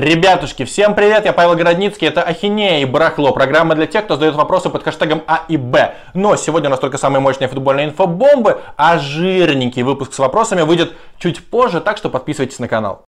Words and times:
Ребятушки, 0.00 0.64
всем 0.64 0.94
привет, 0.94 1.26
я 1.26 1.34
Павел 1.34 1.54
Городницкий, 1.54 2.08
это 2.08 2.22
Ахинея 2.22 2.80
и 2.80 2.86
Барахло, 2.86 3.32
программа 3.32 3.74
для 3.74 3.86
тех, 3.86 4.06
кто 4.06 4.14
задает 4.14 4.34
вопросы 4.34 4.70
под 4.70 4.82
хэштегом 4.82 5.22
А 5.26 5.44
и 5.46 5.58
Б. 5.58 5.94
Но 6.14 6.36
сегодня 6.36 6.68
у 6.68 6.70
нас 6.70 6.80
только 6.80 6.96
самые 6.96 7.20
мощные 7.20 7.48
футбольные 7.48 7.88
инфобомбы, 7.88 8.62
а 8.78 8.98
жирненький 8.98 9.82
выпуск 9.82 10.14
с 10.14 10.18
вопросами 10.18 10.62
выйдет 10.62 10.94
чуть 11.18 11.46
позже, 11.46 11.82
так 11.82 11.98
что 11.98 12.08
подписывайтесь 12.08 12.58
на 12.60 12.66
канал. 12.66 13.04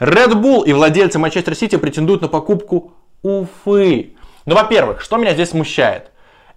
Red 0.00 0.32
Bull 0.32 0.64
и 0.64 0.72
владельцы 0.72 1.20
Манчестер 1.20 1.54
Сити 1.54 1.76
претендуют 1.76 2.22
на 2.22 2.28
покупку 2.28 2.94
Уфы. 3.22 4.16
Ну, 4.46 4.56
во-первых, 4.56 5.00
что 5.00 5.16
меня 5.16 5.32
здесь 5.32 5.50
смущает? 5.50 6.10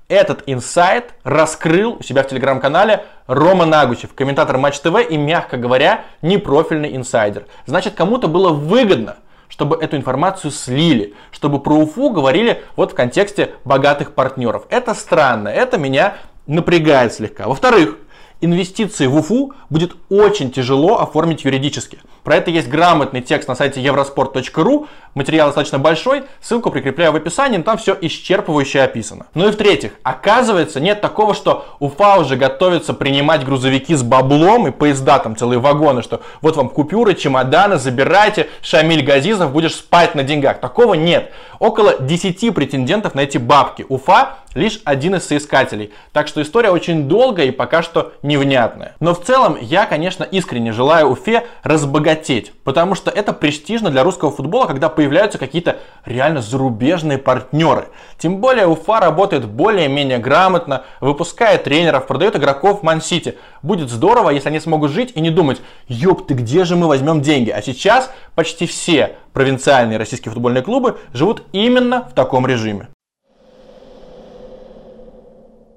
Этот 0.08 0.44
инсайт 0.46 1.16
раскрыл 1.24 1.98
у 2.00 2.04
себя 2.04 2.22
в 2.22 2.28
телеграм-канале 2.28 3.06
Рома 3.26 3.66
Нагучев, 3.66 4.14
комментатор 4.14 4.56
Матч 4.60 4.80
ТВ 4.80 4.98
и, 5.10 5.18
мягко 5.18 5.58
говоря, 5.58 6.06
непрофильный 6.22 6.96
инсайдер. 6.96 7.48
Значит, 7.66 7.96
кому-то 7.96 8.28
было 8.28 8.50
выгодно, 8.50 9.16
чтобы 9.50 9.78
эту 9.78 9.98
информацию 9.98 10.52
слили, 10.52 11.16
чтобы 11.32 11.60
про 11.60 11.74
Уфу 11.74 12.12
говорили 12.12 12.62
вот 12.76 12.92
в 12.92 12.96
контексте 12.96 13.54
богатых 13.64 14.14
партнеров. 14.14 14.68
Это 14.70 14.94
странно, 14.94 15.48
это 15.48 15.80
меня 15.80 16.18
напрягает 16.46 17.12
слегка. 17.12 17.48
Во-вторых, 17.48 17.98
инвестиции 18.42 19.08
в 19.08 19.16
Уфу 19.16 19.54
будет 19.70 19.94
очень 20.10 20.52
тяжело 20.52 21.00
оформить 21.00 21.46
юридически. 21.46 22.00
Про 22.24 22.38
это 22.38 22.50
есть 22.50 22.68
грамотный 22.68 23.22
текст 23.22 23.48
на 23.48 23.56
сайте 23.56 23.82
eurosport.ru. 23.82 24.88
Материал 25.14 25.48
достаточно 25.48 25.78
большой, 25.78 26.24
ссылку 26.42 26.72
прикрепляю 26.72 27.12
в 27.12 27.16
описании, 27.16 27.58
но 27.58 27.64
там 27.64 27.78
все 27.78 27.94
исчерпывающе 27.94 28.82
описано. 28.82 29.28
Ну 29.36 29.48
и 29.48 29.52
в-третьих, 29.52 29.92
оказывается, 30.02 30.80
нет 30.80 31.02
такого, 31.02 31.36
что 31.36 31.68
Уфа 31.80 32.18
уже 32.18 32.36
готовится 32.36 32.94
принимать 32.94 33.46
грузовики 33.46 33.94
с 33.94 34.02
баблом 34.02 34.68
и 34.68 34.72
поезда, 34.72 35.20
там 35.20 35.36
целые 35.36 35.60
вагоны, 35.60 36.02
что 36.02 36.22
вот 36.42 36.58
вам 36.58 36.70
купюры, 36.70 37.14
чемоданы, 37.14 37.78
забирайте, 37.78 38.50
Шамиль 38.62 39.06
Газизов, 39.06 39.52
будешь 39.52 39.76
спать 39.76 40.16
на 40.16 40.24
деньгах. 40.24 40.60
Такого 40.60 40.96
нет. 40.96 41.32
Около 41.60 42.00
10 42.00 42.54
претендентов 42.54 43.16
на 43.16 43.22
эти 43.22 43.38
бабки. 43.38 43.86
Уфа 43.88 44.40
лишь 44.56 44.82
один 44.86 45.14
из 45.16 45.28
соискателей. 45.28 45.94
Так 46.12 46.28
что 46.28 46.42
история 46.42 46.72
очень 46.72 47.08
долгая 47.08 47.48
и 47.48 47.52
пока 47.52 47.84
что 47.84 48.14
невнятная. 48.24 48.96
Но 49.00 49.14
в 49.14 49.24
целом 49.24 49.58
я, 49.62 49.86
конечно, 49.86 50.24
искренне 50.24 50.72
желаю 50.72 51.10
Уфе 51.10 51.46
разбогатеть, 51.62 52.54
потому 52.64 52.96
что 52.96 53.12
это 53.12 53.34
престижно 53.34 53.92
для 53.92 54.04
русского 54.04 54.32
футбола, 54.32 54.66
когда 54.66 54.90
появляются 54.90 55.38
какие-то 55.38 55.78
реально 56.06 56.42
зарубежные 56.42 57.20
партнеры. 57.20 57.90
Тем 58.18 58.38
более 58.38 58.66
Уфа 58.66 59.00
работает 59.00 59.46
более-менее 59.46 60.18
грамотно, 60.18 60.84
выпускает 61.02 61.66
тренеров, 61.66 62.08
продает 62.08 62.36
игроков 62.36 62.80
в 62.80 62.84
Ман-Сити. 62.84 63.38
Будет 63.62 63.90
здорово, 63.90 64.30
если 64.30 64.50
они 64.50 64.60
смогут 64.60 64.92
жить 64.92 65.12
и 65.16 65.22
не 65.22 65.30
думать, 65.30 65.62
ёб 65.88 66.26
ты, 66.28 66.34
где 66.34 66.64
же 66.64 66.76
мы 66.76 66.88
возьмем 66.88 67.22
деньги? 67.22 67.50
А 67.50 67.62
сейчас 67.62 68.10
почти 68.36 68.66
все 68.66 69.18
провинциальные 69.34 69.98
российские 69.98 70.32
футбольные 70.32 70.64
клубы 70.64 70.98
живут 71.14 71.44
именно 71.52 72.08
в 72.10 72.14
таком 72.14 72.48
режиме. 72.48 72.88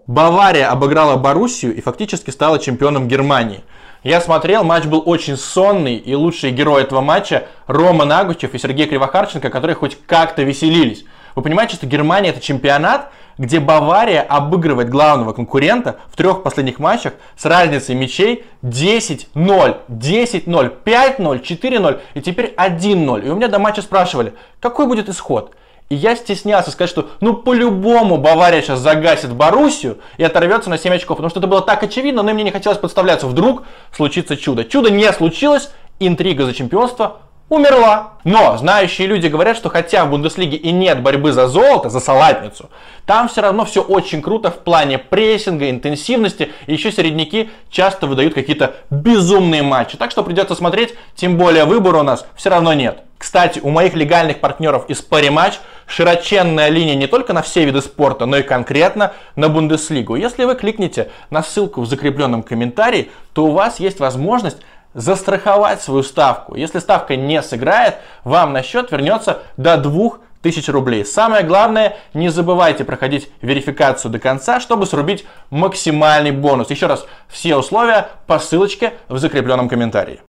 Бавария 0.09 0.71
обыграла 0.71 1.17
Боруссию 1.17 1.77
и 1.77 1.83
фактически 1.83 2.31
стала 2.31 2.59
чемпионом 2.59 3.09
Германии. 3.09 3.61
Я 4.03 4.23
смотрел, 4.23 4.65
матч 4.65 4.85
был 4.85 5.03
очень 5.05 5.37
сонный, 5.37 5.97
и 5.97 6.15
лучшие 6.15 6.51
герои 6.51 6.83
этого 6.83 7.03
матча 7.03 7.47
Рома 7.67 8.07
Нагучев 8.07 8.55
и 8.55 8.59
Сергей 8.59 8.87
Кривохарченко, 8.87 9.51
которые 9.51 9.77
хоть 9.77 9.99
как-то 10.07 10.45
веселились. 10.45 11.05
Вы 11.35 11.43
понимаете, 11.43 11.75
что 11.75 11.85
Германия 11.85 12.31
это 12.31 12.41
чемпионат, 12.41 13.11
где 13.37 13.61
Бавария 13.61 14.23
обыгрывает 14.23 14.89
главного 14.89 15.35
конкурента 15.35 15.99
в 16.11 16.17
трех 16.17 16.43
последних 16.43 16.79
матчах 16.79 17.13
с 17.37 17.45
разницей 17.45 17.95
мячей 17.95 18.47
10-0, 18.63 19.27
10-0, 19.35 20.83
5-0, 20.85 21.43
4-0 21.43 22.01
и 22.15 22.23
теперь 22.23 22.55
1-0. 22.57 23.27
И 23.27 23.29
у 23.29 23.37
меня 23.37 23.49
до 23.49 23.59
матча 23.59 23.83
спрашивали, 23.83 24.33
какой 24.59 24.87
будет 24.87 25.11
исход? 25.11 25.55
И 25.89 25.95
я 25.95 26.17
стеснялся 26.17 26.71
сказать, 26.71 26.91
что 26.91 27.09
ну 27.21 27.35
по-любому 27.35 28.19
Бавария 28.19 28.61
сейчас 28.61 28.81
загасит 28.81 29.33
Боруссию 29.33 29.99
и 30.19 30.23
оторвется 30.23 30.69
на 30.69 30.77
7 30.77 30.95
очков, 30.95 31.17
потому 31.17 31.31
что 31.31 31.41
это 31.41 31.47
было 31.47 31.63
так 31.63 31.83
очевидно, 31.83 32.23
но 32.23 32.31
и 32.31 32.35
мне 32.35 32.45
не 32.45 32.51
хотелось 32.51 32.79
подставляться. 32.79 33.27
Вдруг 33.27 33.63
случится 33.93 34.37
чудо. 34.37 34.65
Чудо 34.65 34.91
не 34.91 35.11
случилось, 35.13 35.71
интрига 35.99 36.45
за 36.45 36.53
чемпионство 36.53 37.23
умерла. 37.49 38.15
Но 38.25 38.57
знающие 38.57 39.07
люди 39.07 39.27
говорят, 39.27 39.57
что 39.57 39.71
хотя 39.71 40.05
в 40.05 40.11
Бундеслиге 40.11 40.57
и 40.57 40.71
нет 40.71 41.03
борьбы 41.03 41.33
за 41.33 41.49
золото, 41.49 41.89
за 41.89 42.01
салатницу, 42.01 42.71
там 43.07 43.29
все 43.29 43.41
равно 43.41 43.65
все 43.65 43.83
очень 43.83 44.21
круто 44.21 44.51
в 44.51 44.59
плане 44.59 44.99
прессинга, 44.99 45.71
интенсивности. 45.71 46.53
И 46.67 46.73
еще 46.73 46.93
середняки 46.93 47.51
часто 47.71 48.07
выдают 48.07 48.35
какие-то 48.35 48.75
безумные 48.91 49.63
матчи. 49.63 49.97
Так 49.97 50.11
что 50.11 50.23
придется 50.23 50.55
смотреть, 50.55 50.95
тем 51.15 51.39
более 51.39 51.65
выбора 51.65 52.01
у 52.01 52.03
нас 52.03 52.27
все 52.37 52.51
равно 52.51 52.75
нет. 52.75 53.03
Кстати, 53.17 53.59
у 53.61 53.71
моих 53.71 53.95
легальных 53.95 54.39
партнеров 54.39 54.85
из 54.89 55.05
Parimatch 55.05 55.55
широченная 55.87 56.69
линия 56.69 56.95
не 56.95 57.09
только 57.09 57.33
на 57.33 57.43
все 57.43 57.65
виды 57.65 57.81
спорта, 57.81 58.27
но 58.27 58.37
и 58.37 58.43
конкретно 58.43 59.13
на 59.35 59.49
Бундеслигу. 59.49 60.15
Если 60.15 60.45
вы 60.45 60.55
кликнете 60.55 61.11
на 61.31 61.43
ссылку 61.43 61.81
в 61.81 61.87
закрепленном 61.87 62.45
комментарии, 62.45 63.11
то 63.33 63.47
у 63.47 63.51
вас 63.51 63.81
есть 63.81 63.99
возможность 63.99 64.59
застраховать 64.95 65.83
свою 65.83 66.03
ставку. 66.03 66.55
Если 66.55 66.79
ставка 66.79 67.17
не 67.17 67.43
сыграет, 67.43 67.97
вам 68.25 68.53
на 68.53 68.63
счет 68.63 68.91
вернется 68.91 69.43
до 69.57 69.77
2000 69.77 70.71
рублей. 70.71 71.05
Самое 71.05 71.45
главное, 71.45 71.97
не 72.15 72.29
забывайте 72.29 72.85
проходить 72.85 73.31
верификацию 73.43 74.11
до 74.11 74.19
конца, 74.19 74.61
чтобы 74.61 74.87
срубить 74.87 75.27
максимальный 75.51 76.33
бонус. 76.33 76.71
Еще 76.71 76.87
раз, 76.87 77.07
все 77.29 77.57
условия 77.57 78.09
по 78.27 78.39
ссылочке 78.39 78.95
в 79.09 79.19
закрепленном 79.19 79.69
комментарии. 79.69 80.21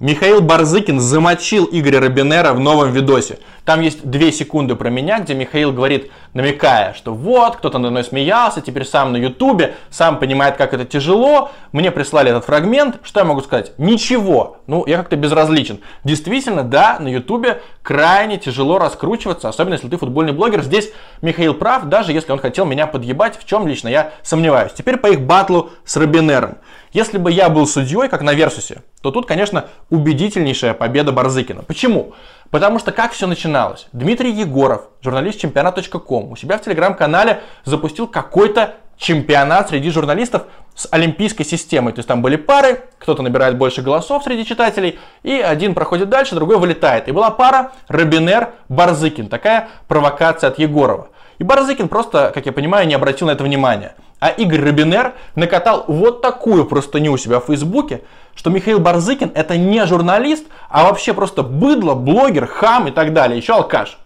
Михаил 0.00 0.40
Барзыкин 0.40 0.98
замочил 0.98 1.68
Игоря 1.70 2.00
Робинера 2.00 2.54
в 2.54 2.58
новом 2.58 2.90
видосе. 2.90 3.38
Там 3.66 3.82
есть 3.82 4.02
две 4.02 4.32
секунды 4.32 4.74
про 4.74 4.88
меня, 4.88 5.20
где 5.20 5.34
Михаил 5.34 5.72
говорит, 5.74 6.10
намекая, 6.32 6.94
что 6.94 7.12
вот, 7.12 7.56
кто-то 7.56 7.76
надо 7.76 7.90
мной 7.90 8.04
смеялся, 8.04 8.62
теперь 8.62 8.86
сам 8.86 9.12
на 9.12 9.18
ютубе, 9.18 9.74
сам 9.90 10.18
понимает, 10.18 10.56
как 10.56 10.72
это 10.72 10.86
тяжело. 10.86 11.50
Мне 11.72 11.90
прислали 11.90 12.30
этот 12.30 12.46
фрагмент. 12.46 12.96
Что 13.02 13.20
я 13.20 13.26
могу 13.26 13.42
сказать? 13.42 13.72
Ничего. 13.76 14.56
Ну, 14.66 14.86
я 14.86 14.96
как-то 14.96 15.16
безразличен. 15.16 15.80
Действительно, 16.02 16.62
да, 16.62 16.96
на 16.98 17.08
ютубе 17.08 17.60
крайне 17.82 18.38
тяжело 18.38 18.78
раскручиваться, 18.78 19.50
особенно 19.50 19.74
если 19.74 19.90
ты 19.90 19.98
футбольный 19.98 20.32
блогер. 20.32 20.62
Здесь 20.62 20.92
Михаил 21.20 21.52
прав, 21.52 21.84
даже 21.84 22.14
если 22.14 22.32
он 22.32 22.38
хотел 22.38 22.64
меня 22.64 22.86
подъебать, 22.86 23.38
в 23.38 23.44
чем 23.44 23.68
лично 23.68 23.88
я 23.88 24.12
сомневаюсь. 24.22 24.72
Теперь 24.72 24.96
по 24.96 25.08
их 25.08 25.20
батлу 25.20 25.72
с 25.84 25.94
Робинером. 25.98 26.56
Если 26.92 27.18
бы 27.18 27.30
я 27.30 27.48
был 27.48 27.66
судьей, 27.66 28.08
как 28.08 28.22
на 28.22 28.34
Версусе, 28.34 28.82
то 29.00 29.12
тут, 29.12 29.26
конечно, 29.26 29.66
убедительнейшая 29.90 30.74
победа 30.74 31.12
Барзыкина. 31.12 31.62
Почему? 31.62 32.14
Потому 32.50 32.80
что 32.80 32.90
как 32.90 33.12
все 33.12 33.28
начиналось? 33.28 33.86
Дмитрий 33.92 34.32
Егоров, 34.32 34.88
журналист 35.00 35.38
чемпионат.ком, 35.40 36.32
у 36.32 36.36
себя 36.36 36.58
в 36.58 36.62
телеграм-канале 36.62 37.42
запустил 37.64 38.08
какой-то 38.08 38.74
чемпионат 38.96 39.70
среди 39.70 39.90
журналистов 39.90 40.42
с 40.74 40.88
олимпийской 40.90 41.44
системой. 41.44 41.92
То 41.92 42.00
есть 42.00 42.08
там 42.08 42.22
были 42.22 42.36
пары, 42.36 42.82
кто-то 42.98 43.22
набирает 43.22 43.56
больше 43.56 43.82
голосов 43.82 44.24
среди 44.24 44.44
читателей, 44.44 44.98
и 45.22 45.32
один 45.32 45.74
проходит 45.74 46.08
дальше, 46.08 46.34
другой 46.34 46.58
вылетает. 46.58 47.08
И 47.08 47.12
была 47.12 47.30
пара 47.30 47.72
Робинер-Барзыкин. 47.88 49.28
Такая 49.28 49.68
провокация 49.86 50.50
от 50.50 50.58
Егорова. 50.58 51.08
И 51.38 51.44
Барзыкин 51.44 51.88
просто, 51.88 52.32
как 52.34 52.46
я 52.46 52.52
понимаю, 52.52 52.86
не 52.86 52.94
обратил 52.94 53.28
на 53.28 53.30
это 53.30 53.44
внимания. 53.44 53.94
А 54.20 54.28
Игорь 54.28 54.60
Робинер 54.60 55.14
накатал 55.34 55.84
вот 55.88 56.20
такую 56.20 56.66
простыню 56.66 57.12
у 57.12 57.16
себя 57.16 57.40
в 57.40 57.46
Фейсбуке, 57.46 58.02
что 58.34 58.50
Михаил 58.50 58.78
Барзыкин 58.78 59.32
это 59.34 59.56
не 59.56 59.84
журналист, 59.86 60.44
а 60.68 60.84
вообще 60.84 61.14
просто 61.14 61.42
быдло, 61.42 61.94
блогер, 61.94 62.46
хам 62.46 62.88
и 62.88 62.90
так 62.90 63.14
далее, 63.14 63.38
еще 63.38 63.54
алкаш. 63.54 63.98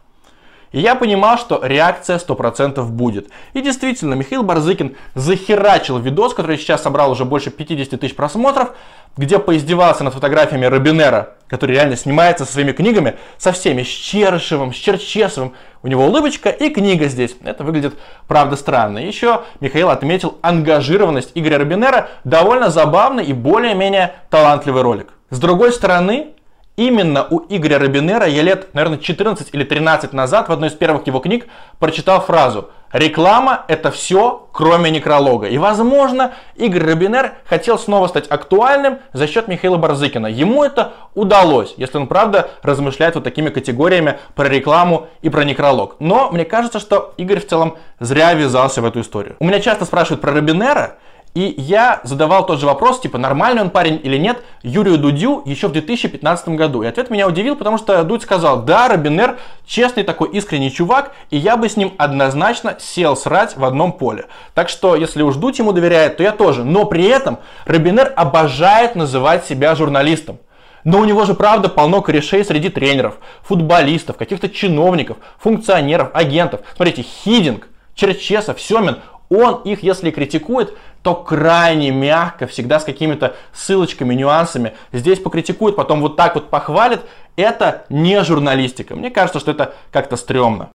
И 0.75 0.81
я 0.81 0.97
понимал, 0.97 1.39
что 1.39 1.61
реакция 1.63 2.19
100% 2.19 2.85
будет. 2.87 3.29
И 3.53 3.61
действительно, 3.61 4.15
Михаил 4.15 4.43
Барзыкин 4.43 4.97
захерачил 5.15 5.99
видос, 5.99 6.35
который 6.35 6.59
сейчас 6.59 6.83
собрал 6.83 7.13
уже 7.13 7.25
больше 7.25 7.53
50 7.53 8.01
тысяч 8.01 8.17
просмотров, 8.17 8.73
где 9.17 9.39
поиздевался 9.39 10.03
над 10.03 10.15
фотографиями 10.15 10.65
Робинера, 10.67 11.35
который 11.47 11.77
реально 11.77 11.95
снимается 11.95 12.45
со 12.45 12.55
своими 12.55 12.73
книгами, 12.73 13.15
со 13.39 13.53
всеми, 13.53 13.85
с 13.85 13.87
Чершевым, 13.87 14.75
с 14.75 14.77
Черчесовым. 14.77 15.53
У 15.85 15.87
него 15.87 16.07
улыбочка 16.07 16.49
и 16.51 16.71
книга 16.71 17.07
здесь. 17.07 17.37
Это 17.45 17.63
выглядит, 17.63 17.95
правда, 18.27 18.57
странно. 18.57 18.99
Еще 18.99 19.43
Михаил 19.61 19.91
отметил 19.91 20.39
ангажированность 20.43 21.31
Игоря 21.37 21.59
Робинера, 21.59 22.09
довольно 22.25 22.71
забавный 22.71 23.25
и 23.25 23.33
более-менее 23.33 24.15
талантливый 24.29 24.83
ролик. 24.83 25.13
С 25.31 25.39
другой 25.39 25.73
стороны, 25.73 26.34
Именно 26.77 27.25
у 27.31 27.41
Игоря 27.49 27.79
Робинера 27.79 28.27
я 28.27 28.43
лет, 28.43 28.75
наверное, 28.75 28.99
14 28.99 29.51
или 29.53 29.63
13 29.63 30.13
назад 30.13 30.49
в 30.49 30.53
одной 30.53 30.71
из 30.71 30.73
первых 30.73 31.07
его 31.07 31.21
книг 31.21 31.47
прочитал 31.79 32.21
фразу 32.21 32.69
«Реклама– 32.93 33.65
это 33.69 33.93
все, 33.93 34.49
кроме 34.53 34.91
некролога». 34.91 35.47
И, 35.47 35.57
возможно, 35.57 36.33
Игорь 36.57 36.83
Робинер 36.83 37.35
хотел 37.45 37.79
снова 37.79 38.09
стать 38.09 38.27
актуальным 38.29 38.99
за 39.13 39.29
счет 39.29 39.47
Михаила 39.47 39.77
Барзыкина. 39.77 40.27
Ему 40.27 40.65
это 40.65 40.95
удалось, 41.15 41.75
если 41.77 41.99
он, 41.99 42.09
правда, 42.09 42.51
размышляет 42.63 43.15
вот 43.15 43.23
такими 43.23 43.51
категориями 43.51 44.19
про 44.35 44.49
рекламу 44.49 45.07
и 45.23 45.29
про 45.29 45.45
некролог. 45.45 45.95
Но 46.01 46.31
мне 46.33 46.45
кажется, 46.45 46.81
что 46.81 47.15
Игорь 47.17 47.41
в 47.41 47.47
целом 47.47 47.79
зря 48.01 48.35
ввязался 48.35 48.83
в 48.83 48.85
эту 48.85 49.01
историю. 49.01 49.37
У 49.39 49.45
меня 49.45 49.61
часто 49.61 49.85
спрашивают 49.85 50.21
про 50.21 50.33
Робинера, 50.33 50.97
И 51.35 51.53
я 51.59 52.01
задавал 52.05 52.47
тот 52.47 52.61
же 52.61 52.67
вопрос, 52.67 53.01
типа, 53.01 53.19
нормальный 53.19 53.61
он 53.61 53.71
парень 53.71 54.01
или 54.05 54.17
нет, 54.17 54.45
Юрию 54.63 54.99
Дудю 54.99 55.43
еще 55.45 55.67
в 55.67 55.73
2015 55.73 56.51
году. 56.51 56.83
И 56.83 56.87
ответ 56.87 57.11
меня 57.11 57.27
удивил, 57.27 57.57
потому 57.57 57.77
что 57.77 58.05
Дудь 58.05 58.23
сказал, 58.23 58.63
да, 58.63 58.87
Робинер 58.87 59.39
честный 59.67 60.05
такой 60.05 60.31
искренний 60.31 60.71
чувак, 60.71 61.13
и 61.31 61.37
я 61.37 61.57
бы 61.57 61.69
с 61.69 61.77
ним 61.77 61.93
однозначно 61.99 62.77
сел 62.79 63.17
срать 63.17 63.57
в 63.57 63.65
одном 63.65 63.93
поле. 63.93 64.27
Так 64.55 64.69
что, 64.69 64.95
если 64.95 65.23
уж 65.23 65.35
Дудь 65.35 65.59
ему 65.59 65.73
доверяет, 65.73 66.19
то 66.19 66.23
я 66.23 66.31
тоже. 66.31 66.63
Но 66.63 66.85
при 66.85 67.05
этом 67.07 67.41
Робинер 67.67 68.13
обожает 68.15 68.95
называть 68.95 69.45
себя 69.45 69.75
журналистом. 69.75 70.39
Но 70.85 71.01
у 71.01 71.05
него 71.05 71.25
же, 71.25 71.35
правда, 71.35 71.69
полно 71.69 72.01
корешей 72.01 72.45
среди 72.45 72.69
тренеров, 72.69 73.17
футболистов, 73.43 74.17
каких-то 74.17 74.49
чиновников, 74.49 75.17
функционеров, 75.39 76.11
агентов. 76.15 76.61
Смотрите, 76.77 77.03
Хидинг, 77.03 77.67
Черчесов, 77.95 78.61
Семин, 78.61 78.99
он 79.29 79.63
их, 79.63 79.83
если 79.83 80.11
критикует, 80.11 80.77
то 81.03 81.15
крайне 81.15 81.91
мягко, 81.91 82.47
всегда 82.47 82.81
с 82.81 82.85
какими-то 82.85 83.35
ссылочками, 83.53 84.15
нюансами. 84.15 84.75
Здесь 84.93 85.19
покритикует, 85.19 85.77
потом 85.77 86.01
вот 86.01 86.17
так 86.17 86.35
вот 86.35 86.51
похвалит. 86.51 87.01
Это 87.37 87.85
не 87.89 88.23
журналистика. 88.23 88.95
Мне 88.95 89.11
кажется, 89.11 89.41
что 89.41 89.51
это 89.51 89.75
как-то 89.91 90.17
стрёмно. 90.17 90.71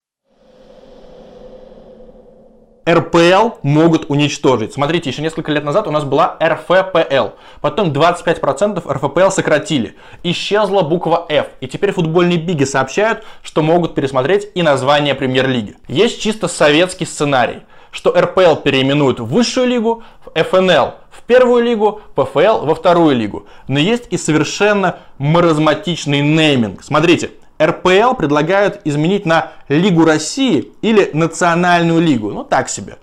РПЛ 2.88 3.58
могут 3.62 4.08
уничтожить. 4.08 4.72
Смотрите, 4.72 5.10
еще 5.10 5.20
несколько 5.20 5.50
лет 5.50 5.64
назад 5.64 5.88
у 5.88 5.90
нас 5.90 6.04
была 6.04 6.36
РФПЛ. 6.40 7.30
Потом 7.60 7.90
25% 7.90 8.92
РФПЛ 8.92 9.30
сократили. 9.30 9.96
Исчезла 10.22 10.82
буква 10.82 11.26
F. 11.28 11.48
И 11.60 11.66
теперь 11.66 11.90
футбольные 11.90 12.38
биги 12.38 12.62
сообщают, 12.62 13.24
что 13.42 13.62
могут 13.62 13.96
пересмотреть 13.96 14.48
и 14.54 14.62
название 14.62 15.16
премьер-лиги. 15.16 15.76
Есть 15.88 16.22
чисто 16.22 16.46
советский 16.46 17.06
сценарий, 17.06 17.62
что 17.90 18.12
РПЛ 18.12 18.56
переименуют 18.56 19.20
в 19.20 19.26
высшую 19.26 19.66
лигу, 19.68 20.02
в 20.24 20.42
ФНЛ 20.42 20.94
в 21.10 21.22
первую 21.22 21.64
лигу, 21.64 22.00
ПФЛ 22.14 22.66
во 22.66 22.74
вторую 22.74 23.16
лигу. 23.16 23.46
Но 23.68 23.78
есть 23.78 24.04
и 24.10 24.18
совершенно 24.18 24.98
маразматичный 25.18 26.20
нейминг. 26.20 26.84
Смотрите, 26.84 27.30
РПЛ 27.60 28.14
предлагают 28.14 28.80
изменить 28.84 29.24
на 29.24 29.52
Лигу 29.68 30.04
России 30.04 30.72
или 30.82 31.10
Национальную 31.14 32.00
лигу. 32.00 32.30
Ну, 32.30 32.44
так 32.44 32.68
себе. 32.68 32.98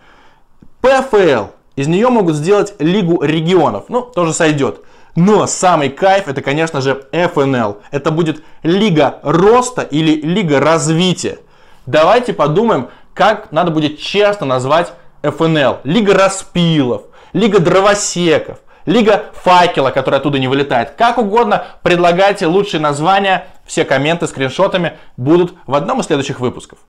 ПФЛ. 0.82 1.46
Из 1.76 1.88
нее 1.88 2.10
могут 2.10 2.36
сделать 2.36 2.76
Лигу 2.78 3.24
регионов. 3.24 3.86
Ну, 3.90 4.02
тоже 4.02 4.32
сойдет. 4.34 4.82
Но 5.16 5.48
самый 5.48 5.90
кайф 5.90 6.28
это, 6.28 6.42
конечно 6.42 6.82
же, 6.82 7.06
ФНЛ. 7.12 7.78
Это 7.92 8.12
будет 8.12 8.44
Лига 8.62 9.20
роста 9.24 9.82
или 9.82 10.22
Лига 10.22 10.60
развития. 10.60 11.40
Давайте 11.86 12.34
подумаем, 12.34 12.90
как 13.14 13.52
надо 13.52 13.72
будет 13.72 14.00
честно 14.00 14.46
назвать 14.46 14.94
ФНЛ. 15.22 15.78
Лига 15.84 16.14
распилов, 16.14 17.04
Лига 17.34 17.60
дровосеков, 17.60 18.60
Лига 18.86 19.26
факела, 19.34 19.92
которая 19.92 20.20
оттуда 20.20 20.40
не 20.40 20.48
вылетает. 20.48 20.92
Как 20.92 21.18
угодно 21.18 21.66
предлагайте 21.84 22.48
лучшие 22.48 22.82
названия. 22.82 23.48
Все 23.66 23.86
комменты, 23.86 24.28
скриншотами 24.28 24.94
будут 25.16 25.54
в 25.66 25.76
одном 25.76 26.02
из 26.02 26.08
следующих 26.08 26.42
выпусков. 26.42 26.80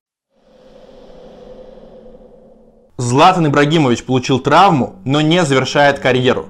Златан 2.97 3.47
Ибрагимович 3.47 4.05
получил 4.05 4.39
травму, 4.39 4.95
но 5.05 5.21
не 5.21 5.43
завершает 5.43 5.99
карьеру. 5.99 6.47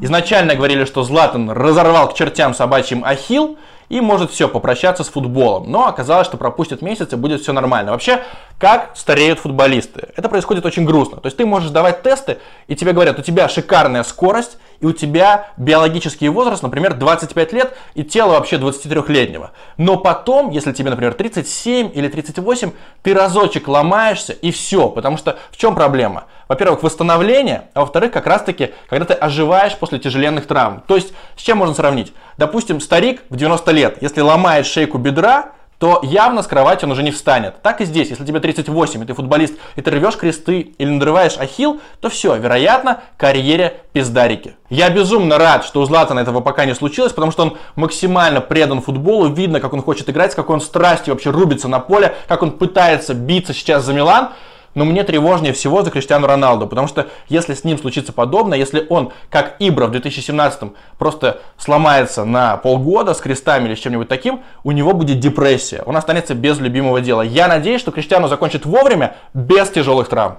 Изначально 0.00 0.54
говорили, 0.54 0.84
что 0.84 1.02
Златан 1.02 1.50
разорвал 1.50 2.08
к 2.08 2.14
чертям 2.14 2.54
собачьим 2.54 3.04
ахилл, 3.04 3.58
и 3.88 4.00
может 4.00 4.30
все, 4.30 4.48
попрощаться 4.48 5.04
с 5.04 5.08
футболом. 5.08 5.70
Но 5.70 5.86
оказалось, 5.86 6.26
что 6.26 6.36
пропустит 6.36 6.82
месяц 6.82 7.12
и 7.12 7.16
будет 7.16 7.42
все 7.42 7.52
нормально. 7.52 7.92
Вообще, 7.92 8.22
как 8.58 8.92
стареют 8.94 9.40
футболисты? 9.40 10.08
Это 10.16 10.28
происходит 10.28 10.64
очень 10.64 10.84
грустно. 10.84 11.18
То 11.20 11.26
есть 11.26 11.36
ты 11.36 11.44
можешь 11.44 11.70
давать 11.70 12.02
тесты, 12.02 12.38
и 12.68 12.76
тебе 12.76 12.92
говорят, 12.92 13.18
у 13.18 13.22
тебя 13.22 13.48
шикарная 13.48 14.04
скорость, 14.04 14.58
и 14.80 14.86
у 14.86 14.92
тебя 14.92 15.48
биологический 15.56 16.28
возраст, 16.28 16.62
например, 16.62 16.94
25 16.94 17.52
лет, 17.52 17.76
и 17.94 18.04
тело 18.04 18.32
вообще 18.32 18.56
23-летнего. 18.56 19.50
Но 19.76 19.96
потом, 19.96 20.50
если 20.50 20.72
тебе, 20.72 20.90
например, 20.90 21.14
37 21.14 21.90
или 21.94 22.08
38, 22.08 22.72
ты 23.02 23.14
разочек 23.14 23.66
ломаешься, 23.66 24.32
и 24.32 24.50
все. 24.50 24.88
Потому 24.88 25.16
что 25.16 25.38
в 25.50 25.56
чем 25.56 25.74
проблема? 25.74 26.24
Во-первых, 26.48 26.82
восстановление, 26.82 27.68
а 27.74 27.80
во-вторых, 27.80 28.12
как 28.12 28.26
раз-таки, 28.26 28.72
когда 28.88 29.06
ты 29.06 29.14
оживаешь 29.14 29.76
после 29.76 29.98
тяжеленных 29.98 30.46
травм. 30.46 30.82
То 30.86 30.96
есть, 30.96 31.12
с 31.36 31.40
чем 31.40 31.58
можно 31.58 31.74
сравнить? 31.74 32.12
Допустим, 32.36 32.80
старик 32.80 33.22
в 33.30 33.36
90 33.36 33.72
лет, 33.72 33.98
если 34.00 34.20
ломает 34.20 34.66
шейку 34.66 34.98
бедра, 34.98 35.53
то 35.78 36.00
явно 36.02 36.42
с 36.42 36.46
кровати 36.46 36.84
он 36.84 36.92
уже 36.92 37.02
не 37.02 37.10
встанет. 37.10 37.62
Так 37.62 37.80
и 37.80 37.84
здесь, 37.84 38.10
если 38.10 38.24
тебе 38.24 38.40
38, 38.40 39.02
и 39.02 39.06
ты 39.06 39.14
футболист, 39.14 39.54
и 39.76 39.80
ты 39.80 39.90
рвешь 39.90 40.16
кресты 40.16 40.74
или 40.78 40.88
надрываешь 40.88 41.36
ахилл, 41.36 41.80
то 42.00 42.08
все, 42.08 42.36
вероятно, 42.36 43.00
карьере 43.16 43.82
пиздарики. 43.92 44.56
Я 44.70 44.90
безумно 44.90 45.38
рад, 45.38 45.64
что 45.64 45.80
у 45.80 45.84
Златана 45.84 46.20
этого 46.20 46.40
пока 46.40 46.64
не 46.64 46.74
случилось, 46.74 47.12
потому 47.12 47.32
что 47.32 47.42
он 47.42 47.58
максимально 47.76 48.40
предан 48.40 48.80
футболу, 48.80 49.28
видно, 49.28 49.60
как 49.60 49.72
он 49.72 49.82
хочет 49.82 50.08
играть, 50.08 50.32
с 50.32 50.34
какой 50.34 50.54
он 50.54 50.60
страстью 50.60 51.14
вообще 51.14 51.30
рубится 51.30 51.68
на 51.68 51.80
поле, 51.80 52.14
как 52.28 52.42
он 52.42 52.52
пытается 52.52 53.14
биться 53.14 53.52
сейчас 53.52 53.84
за 53.84 53.92
Милан. 53.92 54.30
Но 54.74 54.84
мне 54.84 55.04
тревожнее 55.04 55.52
всего 55.52 55.82
за 55.82 55.90
Криштиану 55.90 56.26
Роналду, 56.26 56.66
потому 56.66 56.88
что 56.88 57.08
если 57.28 57.54
с 57.54 57.64
ним 57.64 57.78
случится 57.78 58.12
подобное, 58.12 58.58
если 58.58 58.86
он, 58.88 59.12
как 59.30 59.56
Ибра 59.60 59.86
в 59.86 59.92
2017 59.92 60.72
просто 60.98 61.40
сломается 61.56 62.24
на 62.24 62.56
полгода 62.56 63.14
с 63.14 63.20
крестами 63.20 63.68
или 63.68 63.74
с 63.74 63.78
чем-нибудь 63.78 64.08
таким, 64.08 64.42
у 64.64 64.72
него 64.72 64.92
будет 64.92 65.20
депрессия, 65.20 65.82
он 65.86 65.96
останется 65.96 66.34
без 66.34 66.58
любимого 66.58 67.00
дела. 67.00 67.22
Я 67.22 67.48
надеюсь, 67.48 67.80
что 67.80 67.92
Криштиану 67.92 68.28
закончит 68.28 68.66
вовремя, 68.66 69.16
без 69.32 69.70
тяжелых 69.70 70.08
травм. 70.08 70.38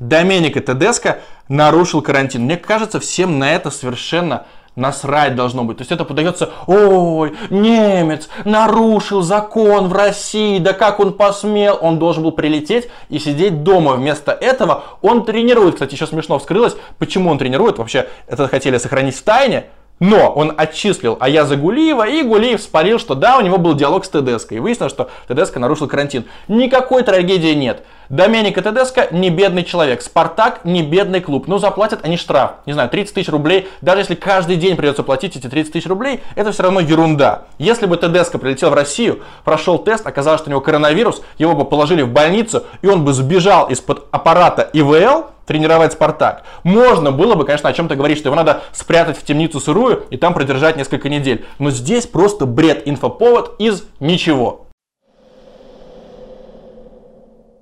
Доменико 0.00 0.60
Тедеско 0.60 1.18
нарушил 1.48 2.00
карантин. 2.00 2.44
Мне 2.44 2.56
кажется, 2.56 2.98
всем 3.00 3.38
на 3.38 3.52
это 3.52 3.70
совершенно 3.70 4.46
насрать 4.76 5.34
должно 5.34 5.64
быть. 5.64 5.78
То 5.78 5.82
есть 5.82 5.92
это 5.92 6.04
подается, 6.04 6.50
ой, 6.66 7.34
немец 7.50 8.28
нарушил 8.44 9.22
закон 9.22 9.88
в 9.88 9.92
России, 9.92 10.58
да 10.58 10.72
как 10.72 11.00
он 11.00 11.12
посмел, 11.12 11.78
он 11.80 11.98
должен 11.98 12.22
был 12.22 12.32
прилететь 12.32 12.88
и 13.08 13.18
сидеть 13.18 13.62
дома. 13.62 13.94
Вместо 13.94 14.32
этого 14.32 14.84
он 15.02 15.24
тренирует. 15.24 15.74
Кстати, 15.74 15.94
еще 15.94 16.06
смешно 16.06 16.38
вскрылось, 16.38 16.76
почему 16.98 17.30
он 17.30 17.38
тренирует. 17.38 17.78
Вообще, 17.78 18.08
это 18.26 18.48
хотели 18.48 18.78
сохранить 18.78 19.16
в 19.16 19.22
тайне, 19.22 19.66
но 20.00 20.32
он 20.32 20.54
отчислил 20.56 21.18
Аяза 21.20 21.56
Гулиева, 21.56 22.08
и 22.08 22.22
Гулиев 22.22 22.62
спалил, 22.62 22.98
что 22.98 23.14
да, 23.14 23.36
у 23.36 23.42
него 23.42 23.58
был 23.58 23.74
диалог 23.74 24.06
с 24.06 24.08
ТДСК. 24.08 24.52
И 24.52 24.58
выяснилось, 24.58 24.92
что 24.92 25.10
ТДСК 25.28 25.56
нарушил 25.56 25.88
карантин. 25.88 26.24
Никакой 26.48 27.02
трагедии 27.02 27.52
нет. 27.52 27.84
Доменико 28.10 28.60
Тедеско 28.60 29.06
не 29.12 29.30
бедный 29.30 29.62
человек. 29.62 30.02
Спартак 30.02 30.64
не 30.64 30.82
бедный 30.82 31.20
клуб. 31.20 31.46
Но 31.46 31.58
заплатят 31.58 32.00
они 32.02 32.16
штраф. 32.16 32.54
Не 32.66 32.72
знаю, 32.72 32.90
30 32.90 33.14
тысяч 33.14 33.28
рублей. 33.28 33.68
Даже 33.82 34.00
если 34.00 34.16
каждый 34.16 34.56
день 34.56 34.74
придется 34.74 35.04
платить 35.04 35.36
эти 35.36 35.46
30 35.46 35.72
тысяч 35.72 35.86
рублей, 35.86 36.20
это 36.34 36.50
все 36.50 36.64
равно 36.64 36.80
ерунда. 36.80 37.44
Если 37.58 37.86
бы 37.86 37.96
Тедеско 37.96 38.38
прилетел 38.38 38.70
в 38.70 38.74
Россию, 38.74 39.20
прошел 39.44 39.78
тест, 39.78 40.04
оказалось, 40.08 40.40
что 40.40 40.50
у 40.50 40.50
него 40.50 40.60
коронавирус, 40.60 41.22
его 41.38 41.54
бы 41.54 41.64
положили 41.64 42.02
в 42.02 42.08
больницу, 42.08 42.64
и 42.82 42.88
он 42.88 43.04
бы 43.04 43.12
сбежал 43.12 43.68
из-под 43.68 44.08
аппарата 44.10 44.68
ИВЛ, 44.72 45.26
тренировать 45.46 45.92
Спартак. 45.92 46.42
Можно 46.64 47.12
было 47.12 47.36
бы, 47.36 47.44
конечно, 47.44 47.68
о 47.68 47.72
чем-то 47.72 47.94
говорить, 47.94 48.18
что 48.18 48.28
его 48.28 48.36
надо 48.36 48.62
спрятать 48.72 49.18
в 49.18 49.24
темницу 49.24 49.60
сырую 49.60 50.04
и 50.10 50.16
там 50.16 50.34
продержать 50.34 50.76
несколько 50.76 51.08
недель. 51.08 51.44
Но 51.60 51.70
здесь 51.70 52.06
просто 52.06 52.44
бред, 52.44 52.82
инфоповод 52.86 53.54
из 53.60 53.84
ничего. 54.00 54.69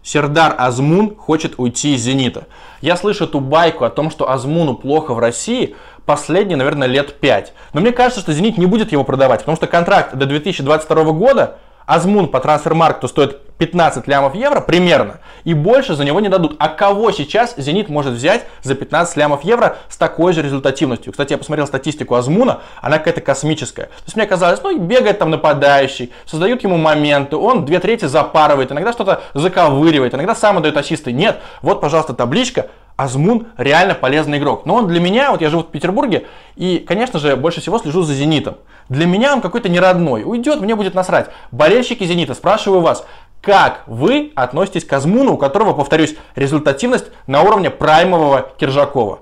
Сердар 0.08 0.54
Азмун 0.56 1.14
хочет 1.16 1.56
уйти 1.58 1.94
из 1.94 2.00
«Зенита». 2.00 2.46
Я 2.80 2.96
слышу 2.96 3.24
эту 3.24 3.40
байку 3.40 3.84
о 3.84 3.90
том, 3.90 4.10
что 4.10 4.30
Азмуну 4.30 4.74
плохо 4.74 5.12
в 5.12 5.18
России 5.18 5.76
последние, 6.06 6.56
наверное, 6.56 6.88
лет 6.88 7.20
пять. 7.20 7.52
Но 7.74 7.82
мне 7.82 7.92
кажется, 7.92 8.22
что 8.22 8.32
«Зенит» 8.32 8.56
не 8.56 8.64
будет 8.64 8.90
его 8.90 9.04
продавать, 9.04 9.40
потому 9.40 9.56
что 9.56 9.66
контракт 9.66 10.14
до 10.14 10.24
2022 10.24 11.04
года 11.12 11.58
Азмун 11.88 12.28
по 12.28 12.38
трансфермаркту 12.38 13.08
стоит 13.08 13.40
15 13.56 14.06
лямов 14.06 14.34
евро 14.34 14.60
примерно, 14.60 15.20
и 15.44 15.54
больше 15.54 15.94
за 15.94 16.04
него 16.04 16.20
не 16.20 16.28
дадут. 16.28 16.54
А 16.58 16.68
кого 16.68 17.10
сейчас 17.12 17.54
Зенит 17.56 17.88
может 17.88 18.12
взять 18.12 18.44
за 18.62 18.74
15 18.74 19.16
лямов 19.16 19.42
евро 19.42 19.78
с 19.88 19.96
такой 19.96 20.34
же 20.34 20.42
результативностью? 20.42 21.12
Кстати, 21.12 21.32
я 21.32 21.38
посмотрел 21.38 21.66
статистику 21.66 22.14
Азмуна, 22.14 22.60
она 22.82 22.98
какая-то 22.98 23.22
космическая. 23.22 23.86
То 23.86 24.04
есть 24.04 24.16
мне 24.16 24.26
казалось, 24.26 24.60
ну 24.62 24.78
бегает 24.78 25.18
там 25.18 25.30
нападающий, 25.30 26.12
создают 26.26 26.62
ему 26.62 26.76
моменты, 26.76 27.36
он 27.36 27.64
две 27.64 27.80
трети 27.80 28.04
запарывает, 28.04 28.70
иногда 28.70 28.92
что-то 28.92 29.22
заковыривает, 29.32 30.14
иногда 30.14 30.34
сам 30.34 30.58
отдает 30.58 30.76
ассисты. 30.76 31.10
Нет, 31.10 31.38
вот, 31.62 31.80
пожалуйста, 31.80 32.12
табличка, 32.12 32.66
Азмун 32.98 33.46
реально 33.56 33.94
полезный 33.94 34.38
игрок. 34.38 34.66
Но 34.66 34.74
он 34.74 34.88
для 34.88 34.98
меня, 34.98 35.30
вот 35.30 35.40
я 35.40 35.50
живу 35.50 35.62
в 35.62 35.68
Петербурге, 35.68 36.26
и, 36.56 36.80
конечно 36.80 37.20
же, 37.20 37.36
больше 37.36 37.60
всего 37.60 37.78
слежу 37.78 38.02
за 38.02 38.12
Зенитом. 38.12 38.56
Для 38.88 39.06
меня 39.06 39.32
он 39.32 39.40
какой-то 39.40 39.68
не 39.68 39.78
родной. 39.78 40.24
Уйдет, 40.24 40.60
мне 40.60 40.74
будет 40.74 40.94
насрать. 40.94 41.28
Болельщики 41.52 42.02
Зенита, 42.02 42.34
спрашиваю 42.34 42.80
вас, 42.80 43.06
как 43.40 43.84
вы 43.86 44.32
относитесь 44.34 44.84
к 44.84 44.92
Азмуну, 44.92 45.34
у 45.34 45.36
которого, 45.36 45.74
повторюсь, 45.74 46.16
результативность 46.34 47.06
на 47.28 47.42
уровне 47.42 47.70
праймового 47.70 48.50
Киржакова? 48.58 49.20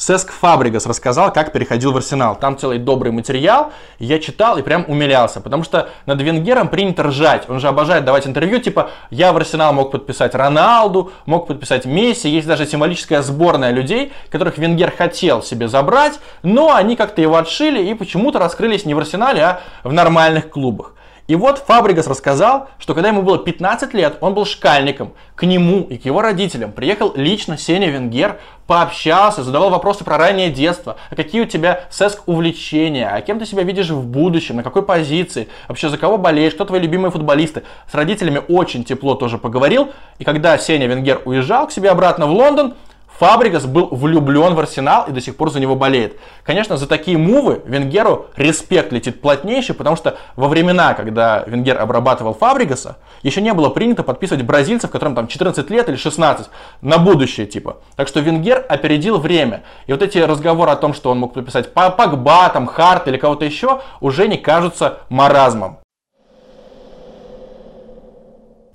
Сеск 0.00 0.30
Фабригас 0.30 0.86
рассказал, 0.86 1.32
как 1.32 1.50
переходил 1.50 1.90
в 1.90 1.96
Арсенал. 1.96 2.36
Там 2.36 2.56
целый 2.56 2.78
добрый 2.78 3.10
материал. 3.10 3.72
Я 3.98 4.20
читал 4.20 4.56
и 4.56 4.62
прям 4.62 4.84
умилялся, 4.86 5.40
потому 5.40 5.64
что 5.64 5.88
над 6.06 6.22
Венгером 6.22 6.68
принято 6.68 7.02
ржать. 7.02 7.50
Он 7.50 7.58
же 7.58 7.66
обожает 7.66 8.04
давать 8.04 8.24
интервью, 8.24 8.60
типа, 8.60 8.90
я 9.10 9.32
в 9.32 9.36
Арсенал 9.36 9.72
мог 9.72 9.90
подписать 9.90 10.36
Роналду, 10.36 11.10
мог 11.26 11.48
подписать 11.48 11.84
Месси. 11.84 12.28
Есть 12.28 12.46
даже 12.46 12.64
символическая 12.64 13.22
сборная 13.22 13.72
людей, 13.72 14.12
которых 14.30 14.56
Венгер 14.56 14.92
хотел 14.96 15.42
себе 15.42 15.66
забрать, 15.66 16.20
но 16.44 16.72
они 16.72 16.94
как-то 16.94 17.20
его 17.20 17.34
отшили 17.34 17.82
и 17.84 17.92
почему-то 17.94 18.38
раскрылись 18.38 18.84
не 18.84 18.94
в 18.94 18.98
Арсенале, 18.98 19.42
а 19.42 19.60
в 19.82 19.92
нормальных 19.92 20.48
клубах. 20.48 20.92
И 21.28 21.36
вот 21.36 21.58
Фабригас 21.58 22.06
рассказал, 22.06 22.70
что 22.78 22.94
когда 22.94 23.10
ему 23.10 23.20
было 23.20 23.36
15 23.36 23.92
лет, 23.92 24.16
он 24.22 24.32
был 24.32 24.46
шкальником. 24.46 25.12
К 25.34 25.44
нему 25.44 25.82
и 25.82 25.98
к 25.98 26.06
его 26.06 26.22
родителям 26.22 26.72
приехал 26.72 27.12
лично 27.14 27.58
Сеня 27.58 27.90
Венгер, 27.90 28.40
пообщался, 28.66 29.42
задавал 29.42 29.68
вопросы 29.68 30.04
про 30.04 30.16
раннее 30.16 30.50
детство, 30.50 30.96
а 31.10 31.14
какие 31.14 31.42
у 31.42 31.44
тебя 31.44 31.84
сеск 31.90 32.22
увлечения, 32.26 33.10
а 33.10 33.20
кем 33.20 33.38
ты 33.38 33.44
себя 33.44 33.62
видишь 33.62 33.90
в 33.90 34.06
будущем, 34.06 34.56
на 34.56 34.62
какой 34.62 34.82
позиции, 34.82 35.48
вообще 35.68 35.90
за 35.90 35.98
кого 35.98 36.16
болеешь, 36.16 36.54
кто 36.54 36.64
твои 36.64 36.80
любимые 36.80 37.10
футболисты. 37.10 37.62
С 37.92 37.94
родителями 37.94 38.40
очень 38.48 38.82
тепло 38.82 39.14
тоже 39.14 39.36
поговорил. 39.36 39.90
И 40.18 40.24
когда 40.24 40.56
Сеня 40.56 40.86
Венгер 40.86 41.20
уезжал 41.26 41.66
к 41.66 41.72
себе 41.72 41.90
обратно 41.90 42.26
в 42.26 42.32
Лондон, 42.32 42.72
Фабригас 43.18 43.66
был 43.66 43.88
влюблен 43.90 44.54
в 44.54 44.60
Арсенал 44.60 45.06
и 45.08 45.12
до 45.12 45.20
сих 45.20 45.36
пор 45.36 45.50
за 45.50 45.58
него 45.58 45.74
болеет. 45.74 46.18
Конечно, 46.44 46.76
за 46.76 46.86
такие 46.86 47.18
мувы 47.18 47.62
Венгеру 47.64 48.26
респект 48.36 48.92
летит 48.92 49.20
плотнейший, 49.20 49.74
потому 49.74 49.96
что 49.96 50.16
во 50.36 50.46
времена, 50.48 50.94
когда 50.94 51.42
Венгер 51.46 51.80
обрабатывал 51.80 52.34
Фабригаса, 52.34 52.98
еще 53.22 53.40
не 53.40 53.52
было 53.52 53.70
принято 53.70 54.04
подписывать 54.04 54.44
бразильцев, 54.44 54.90
которым 54.90 55.16
там 55.16 55.26
14 55.26 55.68
лет 55.70 55.88
или 55.88 55.96
16, 55.96 56.48
на 56.80 56.98
будущее 56.98 57.46
типа. 57.46 57.78
Так 57.96 58.06
что 58.06 58.20
Венгер 58.20 58.64
опередил 58.68 59.18
время. 59.18 59.64
И 59.86 59.92
вот 59.92 60.02
эти 60.02 60.18
разговоры 60.18 60.70
о 60.70 60.76
том, 60.76 60.94
что 60.94 61.10
он 61.10 61.18
мог 61.18 61.34
подписать 61.34 61.74
Пагба, 61.74 62.48
там, 62.50 62.66
Харт 62.66 63.08
или 63.08 63.16
кого-то 63.16 63.44
еще, 63.44 63.80
уже 64.00 64.28
не 64.28 64.36
кажутся 64.36 64.98
маразмом. 65.08 65.78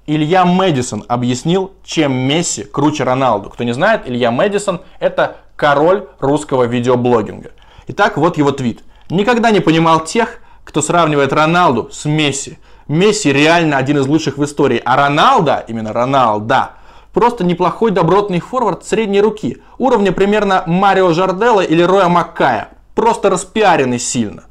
Илья 0.05 0.43
Мэдисон 0.43 1.05
объяснил, 1.07 1.71
чем 1.83 2.13
Месси 2.13 2.63
круче 2.63 3.05
Роналду. 3.05 3.49
Кто 3.49 3.63
не 3.63 3.73
знает, 3.73 4.01
Илья 4.05 4.31
Мэдисон– 4.31 4.81
это 4.99 5.37
король 5.55 6.07
русского 6.19 6.63
видеоблогинга. 6.63 7.51
Итак, 7.87 8.17
вот 8.17 8.37
его 8.37 8.51
твит. 8.51 8.83
Никогда 9.09 9.51
не 9.51 9.61
понимал 9.61 10.03
тех, 10.03 10.41
кто 10.65 10.81
сравнивает 10.81 11.31
Роналду 11.31 11.89
с 11.91 12.03
Месси. 12.03 12.59
Месси 12.89 13.31
реально 13.31 13.77
один 13.77 13.97
из 13.97 14.07
лучших 14.07 14.37
в 14.37 14.43
истории, 14.43 14.81
а 14.83 14.97
Роналда, 14.97 15.63
именно 15.69 15.93
Роналда, 15.93 16.71
просто 17.13 17.45
неплохой 17.45 17.91
добротный 17.91 18.41
форвард 18.41 18.85
средней 18.85 19.21
руки. 19.21 19.61
Уровня 19.77 20.11
примерно 20.11 20.63
Марио 20.67 21.13
Жарделла 21.13 21.61
или 21.61 21.81
Роя 21.81 22.09
Маккая. 22.09 22.69
Просто 22.93 23.29
распиаренный 23.29 23.99
сильно. 23.99 24.43